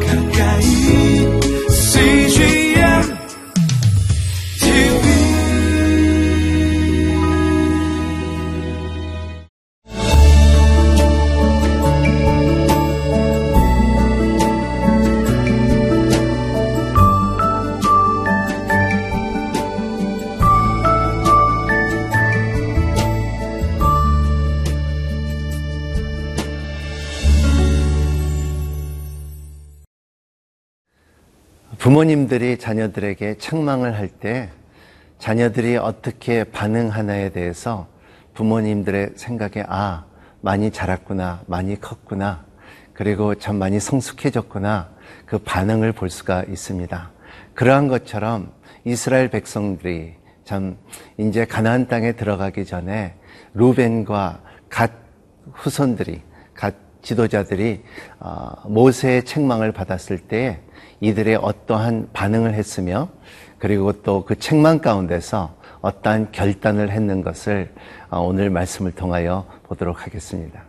가까 0.00 0.21
부모님들이 31.78 32.58
자녀들에게 32.58 33.38
책망을 33.38 33.96
할 33.96 34.08
때 34.08 34.50
자녀들이 35.18 35.76
어떻게 35.76 36.44
반응하나에 36.44 37.30
대해서 37.30 37.86
부모님들의 38.34 39.12
생각에 39.14 39.64
아, 39.68 40.04
많이 40.40 40.72
자랐구나, 40.72 41.42
많이 41.46 41.80
컸구나, 41.80 42.44
그리고 42.92 43.36
참 43.36 43.56
많이 43.56 43.78
성숙해졌구나, 43.78 44.90
그 45.24 45.38
반응을 45.38 45.92
볼 45.92 46.10
수가 46.10 46.42
있습니다. 46.48 47.10
그러한 47.54 47.86
것처럼 47.86 48.52
이스라엘 48.84 49.28
백성들이 49.28 50.14
참 50.44 50.76
이제 51.18 51.44
가나안 51.44 51.86
땅에 51.86 52.12
들어가기 52.12 52.64
전에 52.66 53.14
루벤과 53.54 54.40
갓 54.68 54.90
후손들이, 55.52 56.20
갓 56.52 56.74
지도자들이 57.02 57.82
어, 58.18 58.50
모세의 58.66 59.24
책망을 59.24 59.70
받았을 59.70 60.18
때 60.18 60.60
이들의 61.02 61.36
어떠한 61.36 62.10
반응을 62.12 62.54
했으며 62.54 63.08
그리고 63.58 63.92
또 63.92 64.24
그 64.24 64.38
책망 64.38 64.78
가운데서 64.78 65.54
어떠한 65.82 66.32
결단을 66.32 66.90
했는 66.90 67.22
것을 67.22 67.72
어, 68.08 68.20
오늘 68.20 68.50
말씀을 68.50 68.92
통하여 68.92 69.46
보도록 69.64 70.06
하겠습니다. 70.06 70.64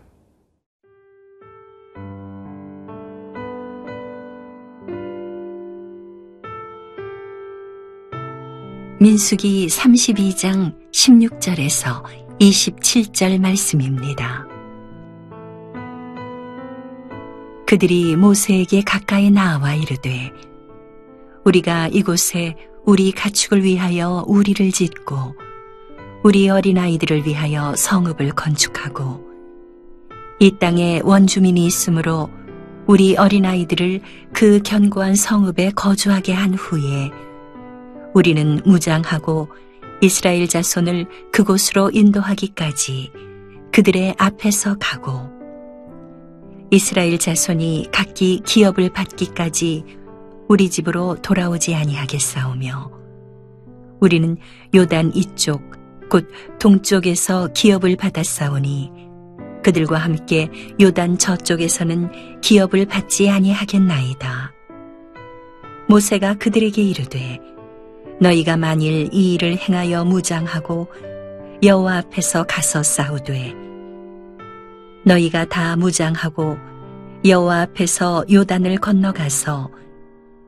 민수기 9.00 9.68
32장 9.68 10.74
16절에서 10.92 12.04
27절 12.40 13.40
말씀입니다. 13.40 14.53
그들이 17.74 18.16
모세에게 18.16 18.84
가까이 18.84 19.32
나와 19.32 19.74
이르되 19.74 20.32
우리가 21.44 21.88
이곳에 21.88 22.56
우리 22.86 23.12
가축을 23.12 23.64
위하여 23.64 24.24
우리를 24.28 24.72
짓고 24.72 25.36
우리 26.22 26.50
어린아이들을 26.50 27.26
위하여 27.26 27.76
성읍을 27.76 28.34
건축하고 28.34 29.28
이 30.40 30.56
땅에 30.60 31.02
원주민이 31.04 31.66
있으므로 31.66 32.30
우리 32.86 33.18
어린아이들을 33.18 34.02
그 34.34 34.62
견고한 34.64 35.16
성읍에 35.16 35.72
거주하게 35.72 36.32
한 36.34 36.54
후에 36.54 37.10
우리는 38.14 38.62
무장하고 38.66 39.48
이스라엘 40.00 40.48
자손을 40.48 41.08
그곳으로 41.32 41.90
인도하기까지 41.92 43.12
그들의 43.72 44.14
앞에서 44.20 44.76
가고 44.80 45.33
이스라엘 46.74 47.20
자손이 47.20 47.90
각기 47.92 48.42
기업을 48.44 48.90
받기까지 48.90 49.84
우리 50.50 50.72
집으로 50.72 51.16
돌아오지 51.22 51.76
아니하겠사오며 51.76 52.90
우리는 54.00 54.38
요단 54.74 55.12
이쪽 55.14 55.62
곧 56.10 56.28
동쪽에서 56.60 57.50
기업을 57.54 57.96
받았사오니 57.96 58.92
그들과 59.64 60.00
함께 60.00 60.50
요단 60.82 61.20
저쪽에서는 61.20 62.42
기업을 62.42 62.88
받지 62.88 63.30
아니하겠나이다. 63.30 64.52
모세가 65.88 66.40
그들에게 66.40 66.82
이르되 66.82 67.40
너희가 68.20 68.58
만일 68.58 69.14
이 69.14 69.36
일을 69.36 69.58
행하여 69.58 70.06
무장하고 70.06 70.88
여호와 71.62 71.98
앞에서 71.98 72.46
가서 72.46 72.82
싸우되 72.82 73.73
너희가 75.06 75.46
다 75.46 75.76
무장하고 75.76 76.58
여호와 77.26 77.62
앞에서 77.62 78.26
요단을 78.32 78.78
건너가서 78.78 79.70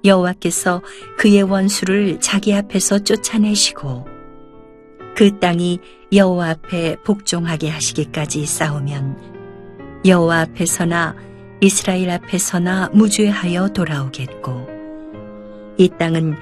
여호와께서 0.03 0.81
그의 1.17 1.41
원수를 1.43 2.19
자기 2.19 2.53
앞에서 2.53 2.99
쫓아내시고 2.99 4.05
그 5.15 5.39
땅이 5.39 5.79
여호와 6.13 6.49
앞에 6.51 6.97
복종하게 7.03 7.69
하시기까지 7.69 8.45
싸우면 8.45 10.03
여호와 10.05 10.41
앞에서나 10.41 11.15
이스라엘 11.61 12.09
앞에서나 12.11 12.89
무죄하여 12.93 13.69
돌아오겠고 13.69 14.67
이 15.77 15.89
땅은 15.97 16.35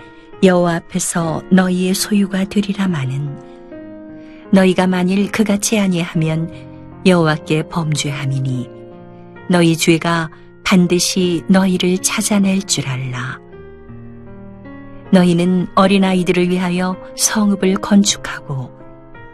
여호와 0.44 0.75
앞에서 0.75 1.44
너희의 1.51 1.94
소유가 1.94 2.44
되리라 2.44 2.88
마는 2.88 3.53
너희가 4.51 4.88
만일 4.88 5.31
그같이 5.31 5.80
아니하면 5.80 6.72
여호와께 7.05 7.63
범죄함이니 7.63 8.69
너희 9.49 9.75
죄가 9.75 10.29
반드시 10.63 11.43
너희를 11.47 11.97
찾아낼 11.97 12.61
줄 12.63 12.87
알라. 12.87 13.39
너희는 15.11 15.67
어린아이들을 15.75 16.49
위하여 16.49 16.95
성읍을 17.17 17.75
건축하고 17.75 18.71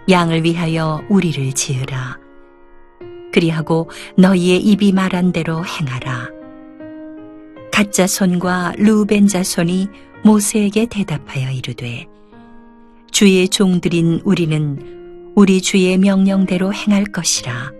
양을 0.10 0.44
위하여 0.44 1.02
우리를 1.10 1.54
지으라. 1.54 2.18
그리하고 3.32 3.90
너희의 4.18 4.58
입이 4.60 4.92
말한 4.92 5.32
대로 5.32 5.64
행하라. 5.64 6.30
가짜 7.72 8.08
손과 8.08 8.74
루벤 8.78 9.28
자손이 9.28 9.88
모세에게 10.24 10.88
대답하여 10.88 11.52
이르되 11.52 12.08
주의 13.12 13.48
종들인 13.48 14.22
우리는 14.26 14.99
우리 15.36 15.62
주의 15.62 15.98
명령대로 15.98 16.74
행할 16.74 17.06
것이라. 17.06 17.72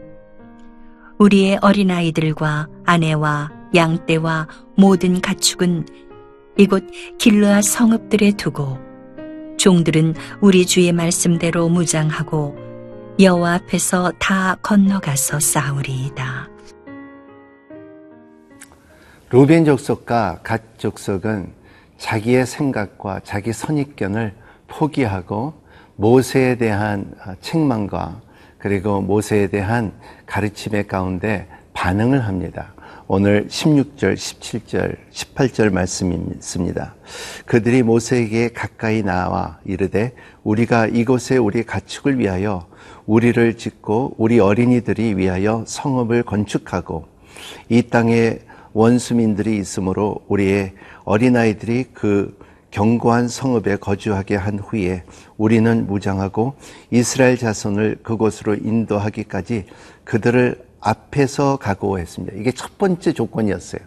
우리의 1.18 1.60
어린아이들과 1.62 2.68
아내와 2.86 3.52
양떼와 3.76 4.48
모든 4.78 5.20
가축은 5.20 5.86
이곳 6.58 6.86
길르아 7.18 7.62
성읍들에 7.62 8.32
두고 8.32 8.78
종들은 9.58 10.16
우리 10.42 10.66
주의 10.66 10.92
말씀대로 10.92 11.68
무장하고 11.70 12.56
여호와 13.20 13.56
앞에서 13.56 14.14
다 14.18 14.56
건너가서 14.62 15.40
싸우리이다. 15.40 16.50
루벤 19.32 19.66
족속과 19.66 20.40
갓 20.44 20.80
족속은 20.80 21.52
자기의 21.98 22.46
생각과 22.46 23.20
자기 23.24 23.52
선입견을 23.52 24.34
포기하고 24.68 25.54
모세에 26.00 26.56
대한 26.56 27.14
책망과 27.42 28.22
그리고 28.58 29.02
모세에 29.02 29.48
대한 29.48 29.92
가르침의 30.28 30.88
가운데 30.88 31.46
반응을 31.74 32.26
합니다. 32.26 32.74
오늘 33.10 33.48
16절, 33.48 34.14
17절, 34.14 34.96
18절 35.12 35.74
말씀이 35.74 36.16
있습니다. 36.36 36.96
그들이 37.46 37.84
모세에게 37.84 38.54
가까이 38.54 39.04
나와 39.04 39.60
이르되 39.66 40.14
우리가 40.44 40.88
이곳에 40.88 41.36
우리 41.36 41.66
가축을 41.66 42.18
위하여 42.18 42.70
우리를 43.06 43.58
짓고 43.58 44.16
우리 44.18 44.40
어린이들이 44.40 45.18
위하여 45.18 45.66
성읍을 45.68 46.24
건축하고 46.24 47.08
이 47.68 47.82
땅에 47.82 48.40
원수민들이 48.72 49.58
있으므로 49.58 50.20
우리의 50.30 50.76
어린아이들이 51.04 51.88
그 51.94 52.39
견고한 52.72 53.28
성읍에 53.28 53.78
거주하게 53.78 54.36
한 54.36 54.60
후에 54.60 55.04
우리는 55.38 55.88
무장하고 55.88 56.56
이스라엘 56.92 57.38
자손을 57.38 58.00
그곳으로 58.04 58.56
인도하기까지 58.56 59.66
그들을 60.04 60.64
앞에서 60.80 61.58
각오했습니다. 61.58 62.38
이게 62.38 62.52
첫 62.52 62.78
번째 62.78 63.14
조건이었어요. 63.14 63.82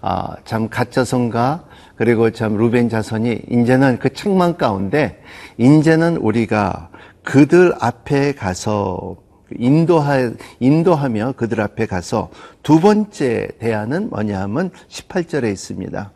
아, 0.00 0.36
참 0.44 0.68
가짜선과 0.68 1.64
그리고 1.96 2.30
참 2.30 2.56
루벤 2.56 2.88
자손이 2.88 3.42
이제는 3.50 3.98
그 3.98 4.12
책망 4.12 4.56
가운데 4.56 5.22
이제는 5.58 6.16
우리가 6.16 6.90
그들 7.22 7.72
앞에 7.80 8.34
가서 8.34 9.16
인도하, 9.56 10.32
인도하며 10.60 11.34
그들 11.36 11.60
앞에 11.60 11.86
가서 11.86 12.30
두 12.62 12.80
번째 12.80 13.48
대안은 13.58 14.10
뭐냐 14.10 14.40
하면 14.42 14.70
18절에 14.88 15.50
있습니다. 15.52 16.12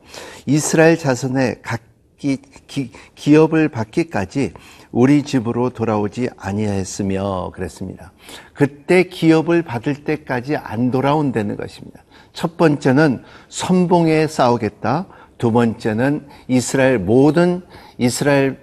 이스라엘 0.46 0.98
자손의 0.98 1.60
각 1.62 1.87
기 2.18 2.38
기, 2.66 2.90
기업을 3.14 3.68
받기까지 3.68 4.52
우리 4.90 5.22
집으로 5.22 5.70
돌아오지 5.70 6.28
아니하였으며 6.36 7.52
그랬습니다. 7.54 8.12
그때 8.54 9.04
기업을 9.04 9.62
받을 9.62 10.04
때까지 10.04 10.56
안 10.56 10.90
돌아온다는 10.90 11.56
것입니다. 11.56 12.02
첫 12.32 12.56
번째는 12.56 13.22
선봉에 13.48 14.26
싸우겠다. 14.26 15.06
두 15.38 15.52
번째는 15.52 16.26
이스라엘 16.48 16.98
모든 16.98 17.62
이스라엘 17.96 18.58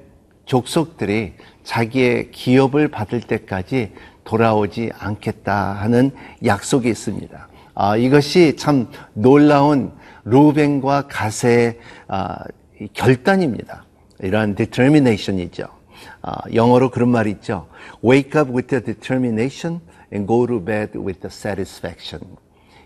족속들이 0.45 1.33
자기의 1.63 2.31
기업을 2.31 2.89
받을 2.89 3.21
때까지 3.21 3.93
돌아오지 4.25 4.91
않겠다 4.97 5.73
하는 5.73 6.11
약속이 6.43 6.89
있습니다. 6.89 7.47
아, 7.75 7.95
이것이 7.97 8.55
참 8.57 8.89
놀라운 9.13 9.91
루벤과 10.25 11.07
가세의 11.07 11.79
아, 12.07 12.37
이 12.47 12.64
결단입니다. 12.93 13.85
이러한 14.19 14.55
determination이죠. 14.55 15.67
아, 16.21 16.35
영어로 16.53 16.89
그런 16.91 17.09
말이 17.09 17.31
있죠. 17.31 17.67
Wake 18.03 18.39
up 18.39 18.51
with 18.51 18.67
the 18.67 18.83
determination 18.83 19.79
and 20.13 20.27
go 20.27 20.45
to 20.47 20.63
bed 20.63 20.97
with 20.97 21.19
the 21.19 21.29
satisfaction. 21.31 22.35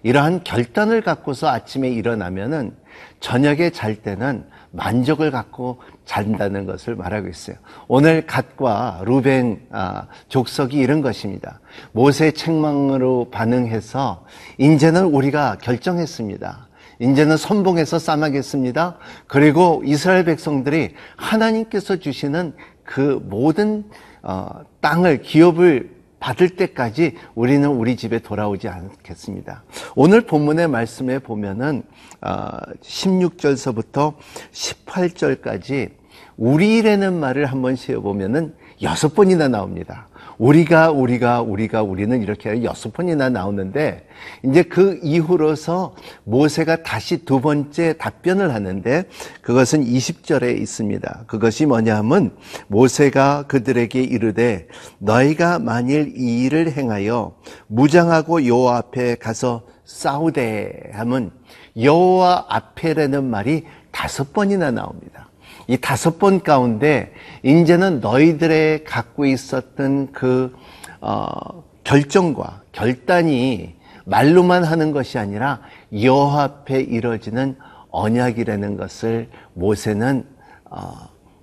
이러한 0.04 0.44
결단을 0.44 1.02
갖고서 1.02 1.50
아침에 1.50 1.90
일어나면은 1.90 2.76
저녁에 3.20 3.70
잘 3.70 3.96
때는 3.96 4.46
만족을 4.72 5.32
갖고 5.32 5.82
잔다는 6.06 6.66
것을 6.66 6.96
말하고 6.96 7.28
있어요. 7.28 7.58
오늘 7.88 8.26
갓과 8.26 9.02
루벤 9.06 9.68
아, 9.72 10.08
족속이 10.30 10.78
이런 10.78 11.02
것입니다. 11.02 11.60
모세 11.92 12.32
책망으로 12.32 13.30
반응해서 13.32 14.26
이제는 14.58 15.06
우리가 15.06 15.58
결정했습니다. 15.62 16.69
이제는 17.00 17.38
선봉에서 17.38 17.98
싸마겠습니다. 17.98 18.98
그리고 19.28 19.82
이스라엘 19.86 20.26
백성들이 20.26 20.96
하나님께서 21.16 21.96
주시는 21.98 22.54
그 22.84 23.24
모든 23.24 23.86
어, 24.22 24.50
땅을 24.82 25.22
기업을 25.22 25.98
받을 26.20 26.50
때까지 26.50 27.16
우리는 27.36 27.68
우리 27.70 27.96
집에 27.96 28.20
돌아오지 28.20 28.68
않겠습니다. 28.68 29.64
오늘 29.96 30.22
본문의 30.22 30.68
말씀에 30.68 31.20
보면은 31.20 31.84
어, 32.22 32.50
16절서부터 32.82 34.16
18절까지 34.52 35.92
우리라는 36.36 37.18
말을 37.18 37.46
한번 37.46 37.78
세어보면은 37.78 38.54
여섯 38.82 39.14
번이나 39.16 39.48
나옵니다. 39.48 40.09
우리가 40.40 40.92
우리가 40.92 41.42
우리가 41.42 41.84
우리는 41.84 42.22
이렇게 42.22 42.64
여섯 42.64 42.94
번이나 42.94 43.30
나오는데 43.30 44.08
이제 44.44 44.64
그 44.64 45.00
이후로서 45.04 45.96
모세가 46.24 46.84
다시 46.84 47.26
두 47.26 47.42
번째 47.42 47.98
답변을 47.98 48.54
하는데 48.54 49.04
그것은 49.42 49.84
20절에 49.84 50.58
있습니다. 50.58 51.26
그것이 51.28 51.66
뭐냐 51.66 51.98
하면 51.98 52.32
모세가 52.68 53.44
그들에게 53.48 54.02
이르되 54.02 54.68
너희가 55.00 55.60
만일 55.60 56.14
이 56.16 56.46
일을 56.46 56.72
행하여 56.72 57.36
무장하고 57.68 58.48
여호와 58.48 58.78
앞에 58.78 59.16
가서 59.16 59.64
싸우되 59.84 60.92
하면 60.94 61.32
여호와 61.80 62.46
앞에라는 62.48 63.26
말이 63.26 63.66
다섯 63.92 64.32
번이나 64.32 64.72
나옵니다. 64.72 65.29
이 65.70 65.78
다섯 65.78 66.18
번 66.18 66.42
가운데 66.42 67.14
이제는 67.44 68.00
너희들의 68.00 68.86
갖고 68.86 69.28
있었던 69.28 70.12
그 70.12 70.52
어, 71.00 71.64
결정과 71.84 72.64
결단이 72.72 73.76
말로만 74.06 74.64
하는 74.64 74.92
것이 74.92 75.20
아니라 75.20 75.62
여호와 75.94 76.44
앞에 76.44 76.82
이루어지는 76.82 77.56
언약이라는 77.92 78.78
것을 78.78 79.30
모세는 79.54 80.26
어, 80.72 80.92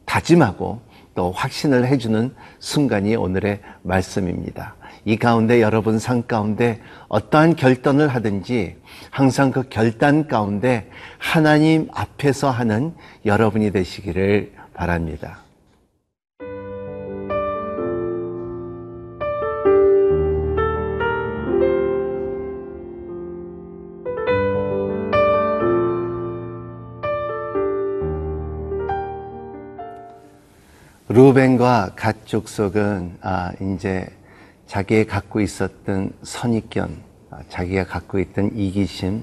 다짐하고 0.07 0.81
또 1.15 1.31
확신을 1.31 1.87
해주는 1.87 2.35
순간이 2.59 3.15
오늘의 3.15 3.61
말씀입니다. 3.83 4.75
이 5.07 5.17
가운데 5.17 5.63
여러분 5.63 6.01
삶 6.01 6.27
가운데 6.27 6.81
어떠한 7.09 7.55
결단을 7.55 8.09
하든지 8.09 8.77
항상 9.11 9.53
그 9.53 9.69
결단 9.71 10.27
가운데 10.27 10.91
하나님 11.17 11.89
앞에서 11.95 12.51
하는 12.51 12.93
여러분이 13.25 13.71
되시기를 13.71 14.53
바랍니다. 14.75 15.39
루벤과 31.09 31.93
갓 31.95 32.27
족속은 32.27 33.19
아 33.23 33.53
이제 33.61 34.09
자기가 34.67 35.13
갖고 35.13 35.41
있었던 35.41 36.13
선입견, 36.23 37.03
아, 37.31 37.39
자기가 37.49 37.87
갖고 37.87 38.19
있던 38.19 38.51
이기심, 38.55 39.23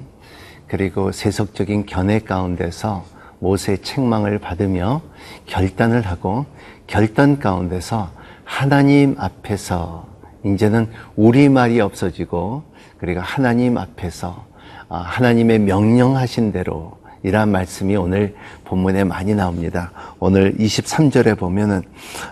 그리고 0.66 1.12
세속적인 1.12 1.86
견해 1.86 2.20
가운데서 2.20 3.04
모세의 3.38 3.82
책망을 3.82 4.38
받으며 4.38 5.02
결단을 5.46 6.02
하고 6.02 6.46
결단 6.86 7.38
가운데서 7.38 8.10
하나님 8.44 9.16
앞에서 9.18 10.06
이제는 10.44 10.88
우리 11.16 11.48
말이 11.48 11.80
없어지고 11.80 12.62
그리고 12.98 13.20
하나님 13.20 13.76
앞에서 13.76 14.46
아, 14.88 14.98
하나님의 14.98 15.60
명령하신 15.60 16.52
대로 16.52 16.98
이러한 17.22 17.50
말씀이 17.50 17.96
오늘 17.96 18.34
본문에 18.64 19.04
많이 19.04 19.34
나옵니다. 19.34 19.92
오늘 20.18 20.54
23절에 20.56 21.38
보면은 21.38 21.82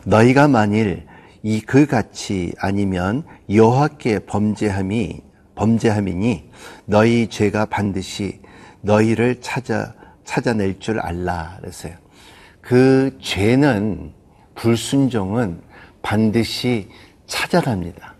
너희가 0.05 0.49
만일 0.49 1.07
이 1.43 1.61
그같이 1.61 2.53
아니면 2.59 3.25
여호와께 3.51 4.21
범죄함이 4.21 5.21
범죄함이니 5.55 6.51
너희 6.87 7.29
죄가 7.29 7.67
반드시 7.67 8.41
너희를 8.81 9.41
찾아 9.41 9.95
찾아낼 10.25 10.79
줄 10.79 11.01
알라 11.01 11.57
그랬어요. 11.61 11.95
그 12.61 13.19
죄는 13.21 14.13
불순종은 14.55 15.61
반드시 16.01 16.89
찾아갑니다. 17.27 18.15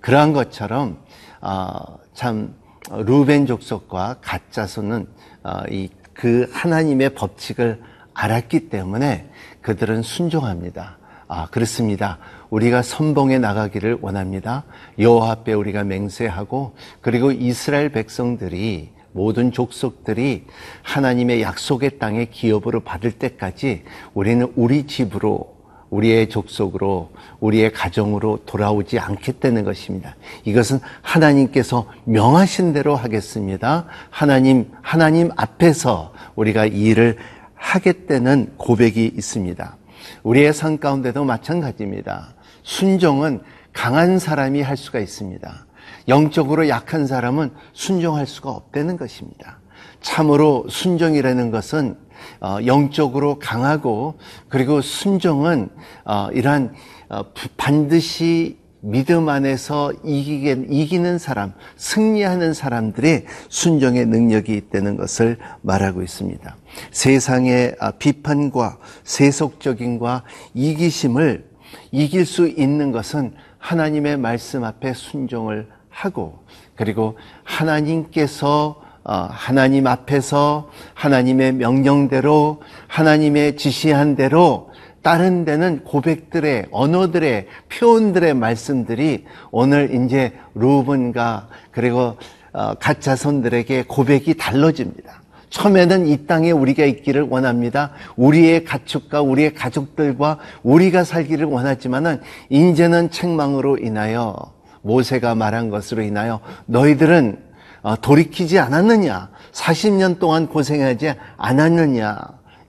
그러한 0.00 0.32
것처럼 0.32 0.98
어, 1.40 1.98
참 2.14 2.54
루벤 2.90 3.46
족속과 3.46 4.16
가짜손은 4.20 5.06
어, 5.42 5.62
이그 5.70 6.50
하나님의 6.52 7.14
법칙을 7.14 7.82
알았기 8.14 8.68
때문에 8.68 9.30
그들은 9.60 10.02
순종합니다. 10.02 10.98
아 11.26 11.46
그렇습니다. 11.50 12.18
우리가 12.54 12.82
선봉에 12.82 13.40
나가기를 13.40 13.98
원합니다. 14.00 14.62
여호와 15.00 15.32
앞에 15.32 15.54
우리가 15.54 15.82
맹세하고 15.82 16.76
그리고 17.00 17.32
이스라엘 17.32 17.88
백성들이 17.88 18.90
모든 19.10 19.50
족속들이 19.50 20.44
하나님의 20.82 21.42
약속의 21.42 21.98
땅의 21.98 22.30
기업으로 22.30 22.80
받을 22.80 23.10
때까지 23.10 23.82
우리는 24.12 24.52
우리 24.54 24.86
집으로 24.86 25.52
우리의 25.90 26.28
족속으로 26.28 27.10
우리의 27.40 27.72
가정으로 27.72 28.40
돌아오지 28.46 29.00
않겠다는 29.00 29.64
것입니다. 29.64 30.14
이것은 30.44 30.78
하나님께서 31.02 31.86
명하신 32.04 32.72
대로 32.72 32.94
하겠습니다. 32.94 33.86
하나님 34.10 34.70
하나님 34.80 35.30
앞에서 35.36 36.12
우리가 36.36 36.66
이 36.66 36.82
일을 36.82 37.16
하겠다는 37.56 38.54
고백이 38.58 39.06
있습니다. 39.16 39.76
우리의 40.22 40.52
삶 40.52 40.78
가운데도 40.78 41.24
마찬가지입니다. 41.24 42.33
순종은 42.64 43.42
강한 43.72 44.18
사람이 44.18 44.60
할 44.62 44.76
수가 44.76 44.98
있습니다. 44.98 45.66
영적으로 46.08 46.68
약한 46.68 47.06
사람은 47.06 47.52
순종할 47.72 48.26
수가 48.26 48.50
없다는 48.50 48.96
것입니다. 48.96 49.60
참으로 50.00 50.66
순종이라는 50.68 51.50
것은 51.50 51.96
어, 52.40 52.58
영적으로 52.64 53.38
강하고 53.38 54.18
그리고 54.48 54.80
순종은 54.80 55.68
어, 56.04 56.28
이러한 56.32 56.74
어, 57.08 57.22
반드시 57.56 58.58
믿음 58.80 59.30
안에서 59.30 59.94
이기게, 60.04 60.66
이기는 60.68 61.18
사람, 61.18 61.54
승리하는 61.76 62.52
사람들의 62.52 63.24
순종의 63.48 64.04
능력이 64.06 64.54
있다는 64.54 64.96
것을 64.96 65.38
말하고 65.62 66.02
있습니다. 66.02 66.54
세상의 66.90 67.76
비판과 67.98 68.78
세속적인과 69.04 70.24
이기심을 70.52 71.53
이길 71.90 72.26
수 72.26 72.48
있는 72.48 72.92
것은 72.92 73.34
하나님의 73.58 74.16
말씀 74.18 74.64
앞에 74.64 74.92
순종을 74.92 75.68
하고 75.88 76.44
그리고 76.74 77.16
하나님께서 77.44 78.82
어, 79.04 79.28
하나님 79.30 79.86
앞에서 79.86 80.70
하나님의 80.94 81.52
명령대로 81.52 82.62
하나님의 82.88 83.56
지시한 83.56 84.16
대로 84.16 84.70
다른 85.02 85.44
데는 85.44 85.84
고백들의 85.84 86.68
언어들의 86.70 87.46
표현들의 87.68 88.32
말씀들이 88.32 89.26
오늘 89.50 89.94
이제 89.94 90.32
루븐과 90.54 91.48
그리고 91.70 92.16
어, 92.54 92.74
가짜손들에게 92.74 93.84
고백이 93.86 94.34
달라집니다. 94.38 95.23
처음에는 95.54 96.08
이 96.08 96.26
땅에 96.26 96.50
우리가 96.50 96.84
있기를 96.84 97.22
원합니다. 97.22 97.92
우리의 98.16 98.64
가축과 98.64 99.22
우리의 99.22 99.54
가족들과 99.54 100.40
우리가 100.64 101.04
살기를 101.04 101.46
원하지만은 101.46 102.20
이제는 102.48 103.12
책망으로 103.12 103.78
인하여 103.78 104.34
모세가 104.82 105.36
말한 105.36 105.70
것으로 105.70 106.02
인하여 106.02 106.40
너희들은 106.66 107.38
어, 107.82 108.00
돌이키지 108.00 108.58
않았느냐? 108.58 109.30
40년 109.52 110.18
동안 110.18 110.48
고생하지 110.48 111.14
않았느냐? 111.36 112.18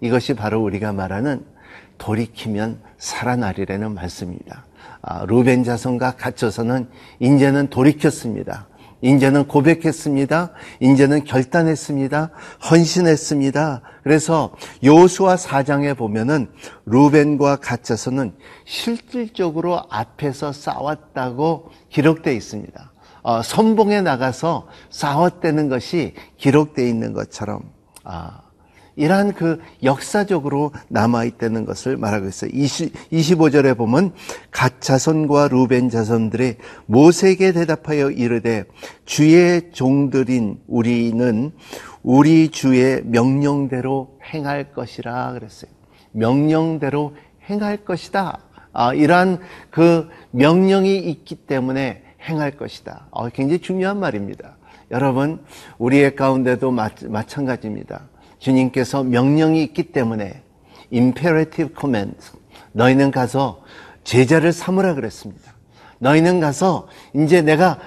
이것이 0.02 0.36
바로 0.36 0.62
우리가 0.62 0.94
말하는 0.94 1.44
돌이키면 1.98 2.82
살아나리라는 3.00 3.96
말씀입니다. 3.96 4.66
아, 5.02 5.26
루벤 5.26 5.64
자손과 5.64 6.18
갇혀서는 6.18 6.88
이제는 7.20 7.70
돌이켰습니다. 7.70 8.68
이제는 9.06 9.48
고백했습니다. 9.48 10.52
이제는 10.80 11.24
결단했습니다. 11.26 12.32
헌신했습니다. 12.72 13.82
그래서 14.04 14.56
요수와 14.84 15.38
사장에 15.38 15.94
보면은 15.94 16.50
루벤과 16.86 17.58
갇혀서는 17.58 18.34
실질적으로 18.66 19.84
앞에서 19.90 20.52
싸웠다고 20.52 21.70
기록되어 21.90 22.34
있습니다. 22.34 22.92
어, 23.22 23.42
선봉에 23.42 24.02
나가서 24.02 24.68
싸웠다는 24.90 25.70
것이 25.70 26.14
기록되어 26.38 26.86
있는 26.86 27.14
것처럼 27.14 27.62
아, 28.04 28.42
이러한 28.96 29.34
그 29.34 29.60
역사적으로 29.84 30.72
남아있다는 30.90 31.66
것을 31.66 31.98
말하고 31.98 32.28
있어요. 32.28 32.52
20, 32.54 33.12
25절에 33.12 33.78
보면 33.78 34.14
갓 34.52 34.82
자손과 34.82 35.50
루벤 35.50 35.90
자손들이 35.90 36.56
모세에게 36.86 37.52
대답하여 37.52 38.12
이르되 38.12 38.64
주의 39.06 39.72
종들인 39.72 40.60
우리는 40.68 41.52
우리 42.04 42.50
주의 42.50 43.02
명령대로 43.04 44.20
행할 44.34 44.72
것이라 44.72 45.34
그랬어요. 45.34 45.72
명령대로 46.12 47.16
행할 47.50 47.78
것이다. 47.84 48.40
아, 48.72 48.94
이러한 48.94 49.40
그 49.70 50.10
명령이 50.32 50.98
있기 50.98 51.36
때문에 51.36 52.04
행할 52.28 52.52
것이다. 52.52 53.08
어, 53.12 53.30
굉장히 53.30 53.60
중요한 53.60 54.00
말입니다. 54.00 54.58
여러분, 54.92 55.44
우리의 55.78 56.16
가운데도 56.16 56.72
마, 56.72 56.90
마찬가지입니다. 57.08 58.08
주님께서 58.40 59.04
명령이 59.04 59.64
있기 59.64 59.92
때문에 59.92 60.42
imperative 60.94 61.74
command 61.80 62.18
너희는 62.72 63.12
가서 63.12 63.64
제자를 64.04 64.54
삼으라 64.54 64.94
그랬습니다. 64.94 65.56
너희는 66.00 66.40
가서 66.40 66.88
이제 67.16 67.42
내가 67.42 67.80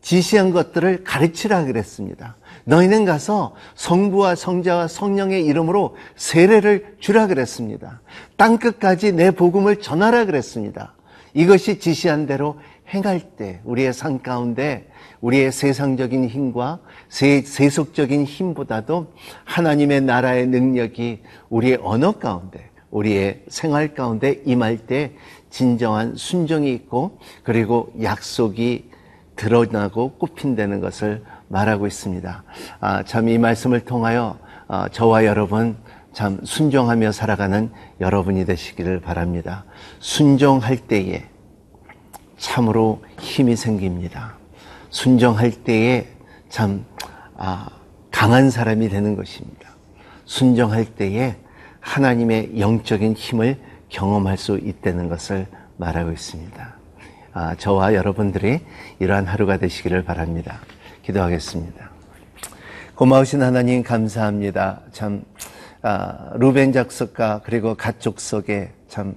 지시한 0.00 0.50
것들을 0.50 1.04
가르치라 1.04 1.64
그랬습니다. 1.64 2.36
너희는 2.64 3.04
가서 3.04 3.54
성부와 3.74 4.34
성자와 4.34 4.88
성령의 4.88 5.44
이름으로 5.44 5.96
세례를 6.16 6.96
주라 7.00 7.26
그랬습니다. 7.26 8.00
땅 8.36 8.58
끝까지 8.58 9.12
내 9.12 9.30
복음을 9.30 9.80
전하라 9.80 10.24
그랬습니다. 10.24 10.94
이것이 11.34 11.78
지시한 11.78 12.26
대로 12.26 12.58
행할 12.92 13.20
때 13.20 13.60
우리의 13.64 13.92
삶 13.92 14.20
가운데 14.20 14.89
우리의 15.20 15.52
세상적인 15.52 16.28
힘과 16.28 16.78
세, 17.08 17.42
세속적인 17.42 18.24
힘보다도 18.24 19.12
하나님의 19.44 20.00
나라의 20.02 20.46
능력이 20.46 21.20
우리의 21.50 21.78
언어 21.82 22.12
가운데 22.12 22.70
우리의 22.90 23.44
생활 23.48 23.94
가운데 23.94 24.42
임할 24.44 24.78
때 24.78 25.12
진정한 25.50 26.14
순종이 26.16 26.72
있고 26.72 27.18
그리고 27.42 27.92
약속이 28.02 28.90
드러나고 29.36 30.12
꽃핀다는 30.18 30.80
것을 30.80 31.22
말하고 31.48 31.86
있습니다. 31.86 32.44
아, 32.80 33.02
참 33.04 33.28
이 33.28 33.38
말씀을 33.38 33.80
통하여 33.80 34.38
아, 34.68 34.88
저와 34.88 35.24
여러분 35.24 35.76
참 36.12 36.40
순종하며 36.44 37.12
살아가는 37.12 37.70
여러분이 38.00 38.44
되시기를 38.44 39.00
바랍니다. 39.00 39.64
순종할 40.00 40.76
때에 40.76 41.24
참으로 42.36 43.02
힘이 43.20 43.56
생깁니다. 43.56 44.39
순종할 44.90 45.50
때에 45.52 46.06
참 46.48 46.84
아, 47.36 47.68
강한 48.10 48.50
사람이 48.50 48.88
되는 48.88 49.16
것입니다. 49.16 49.70
순종할 50.24 50.84
때에 50.84 51.36
하나님의 51.80 52.60
영적인 52.60 53.14
힘을 53.14 53.58
경험할 53.88 54.36
수 54.36 54.58
있다는 54.58 55.08
것을 55.08 55.46
말하고 55.76 56.12
있습니다. 56.12 56.74
아, 57.32 57.54
저와 57.56 57.94
여러분들이 57.94 58.60
이러한 58.98 59.26
하루가 59.26 59.56
되시기를 59.56 60.04
바랍니다. 60.04 60.60
기도하겠습니다. 61.02 61.90
고마우신 62.94 63.42
하나님 63.42 63.82
감사합니다. 63.82 64.80
참 64.92 65.22
아, 65.82 66.32
루벤 66.34 66.72
작석과 66.72 67.40
그리고 67.44 67.74
가족 67.74 68.20
속에 68.20 68.72
참 68.88 69.14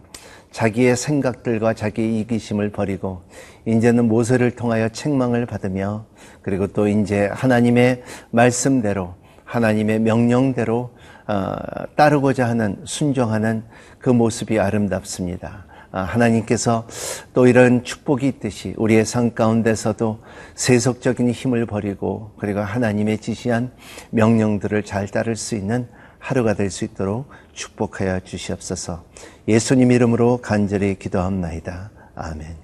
자기의 0.53 0.95
생각들과 0.95 1.73
자기의 1.73 2.19
이기심을 2.19 2.69
버리고 2.69 3.23
이제는 3.65 4.07
모세를 4.07 4.51
통하여 4.51 4.87
책망을 4.87 5.45
받으며 5.45 6.05
그리고 6.41 6.67
또 6.67 6.87
이제 6.87 7.27
하나님의 7.33 8.03
말씀대로 8.29 9.15
하나님의 9.43 9.99
명령대로 9.99 10.91
어, 11.25 11.55
따르고자 11.95 12.47
하는 12.47 12.77
순종하는 12.85 13.63
그 13.97 14.09
모습이 14.09 14.59
아름답습니다. 14.59 15.65
아, 15.91 16.01
하나님께서 16.01 16.87
또 17.33 17.47
이런 17.47 17.83
축복이 17.83 18.27
있듯이 18.27 18.73
우리의 18.77 19.05
삶 19.05 19.33
가운데서도 19.33 20.19
세속적인 20.55 21.31
힘을 21.31 21.65
버리고 21.65 22.31
그리고 22.37 22.59
하나님의 22.59 23.19
지시한 23.19 23.71
명령들을 24.11 24.83
잘 24.83 25.07
따를 25.07 25.35
수 25.35 25.55
있는 25.55 25.87
하루가 26.23 26.53
될 26.53 26.69
수 26.71 26.85
있도록 26.85 27.29
축복하여 27.51 28.21
주시옵소서. 28.21 29.03
예수님 29.47 29.91
이름으로 29.91 30.37
간절히 30.41 30.97
기도합나이다. 30.97 31.91
아멘. 32.15 32.63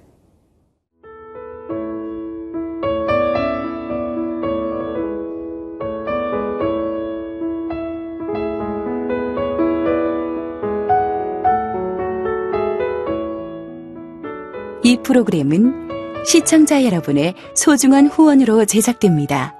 이 14.82 14.96
프로그램은 15.02 16.24
시청자 16.24 16.82
여러분의 16.84 17.34
소중한 17.54 18.06
후원으로 18.06 18.64
제작됩니다. 18.64 19.59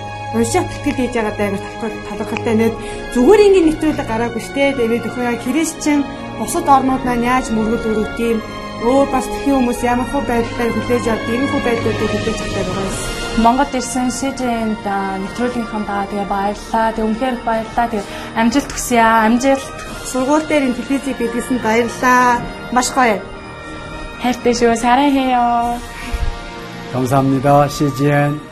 уншаад 0.36 0.68
тэтгэл 0.70 0.98
хийж 0.98 1.12
байгаа 1.16 1.34
даа 1.38 1.50
талархалтай 2.08 2.54
нэг 2.58 2.72
зүгээр 3.14 3.44
ингээд 3.46 3.66
нэвтрүүлэг 3.66 4.08
гараагүй 4.10 4.42
штэ 4.42 4.76
тэгээд 4.76 5.06
өхөө 5.08 5.24
яг 5.30 5.40
христчэн 5.46 6.00
бусад 6.38 6.66
орнууд 6.68 7.02
маань 7.04 7.26
яаж 7.32 7.46
мөргөл 7.54 7.90
өрөвт 7.90 8.18
юм 8.30 8.38
өөр 8.84 9.06
бас 9.14 9.26
тхэн 9.32 9.56
хүмүүс 9.56 9.80
ямар 9.88 10.08
хөө 10.12 10.22
байдлаар 10.28 10.72
хүлээж 10.74 11.04
авд 11.08 11.28
ийм 11.32 11.44
хөө 11.48 11.62
байдлуудыг 11.64 12.10
хүлээж 12.12 12.38
авдаг 12.44 12.64
байгаа 12.68 12.86
юм. 12.88 12.96
Монгол 13.44 13.72
ирсэн 13.78 14.08
СЖН-д 14.18 14.86
нэвтрүүлгийнхаа 15.22 15.82
даа 15.88 16.04
тэгээ 16.08 16.28
баярлаа. 16.32 16.86
Тэг 16.96 17.04
үнхээр 17.08 17.36
баярлаа. 17.44 17.86
Тэг 17.92 18.02
амжилт 18.40 18.70
хүсье 18.72 19.00
аа. 19.00 19.28
Амжилт. 19.28 19.76
Сургууль 20.10 20.48
дээр 20.48 20.66
ин 20.68 20.76
телевизийг 20.76 21.16
бидлсэн 21.20 21.58
баярлаа. 21.64 22.40
Маш 22.72 22.88
гоё. 22.96 23.20
хайртай 24.22 24.54
шүү. 24.56 24.76
사랑해요. 24.76 25.76
감사합니다. 26.92 27.68
CGN 27.68 28.49